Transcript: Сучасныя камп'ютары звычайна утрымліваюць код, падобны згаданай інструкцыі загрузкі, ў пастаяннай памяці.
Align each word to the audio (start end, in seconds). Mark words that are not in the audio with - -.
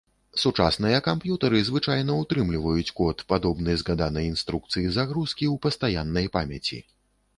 Сучасныя 0.43 0.99
камп'ютары 1.07 1.59
звычайна 1.67 2.15
утрымліваюць 2.23 2.93
код, 3.01 3.21
падобны 3.33 3.75
згаданай 3.83 4.25
інструкцыі 4.33 4.91
загрузкі, 4.97 5.45
ў 5.53 5.65
пастаяннай 5.67 6.25
памяці. 6.41 6.79